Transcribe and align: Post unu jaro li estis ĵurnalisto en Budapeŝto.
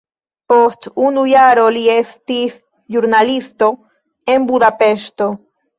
Post 0.51 0.87
unu 1.09 1.25
jaro 1.33 1.67
li 1.77 1.85
estis 1.97 2.59
ĵurnalisto 2.97 3.73
en 4.37 4.51
Budapeŝto. 4.53 5.35